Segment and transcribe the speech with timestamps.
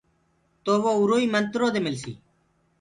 [0.63, 2.17] تو وو اِرو ئي منترو دي مِلسيٚ۔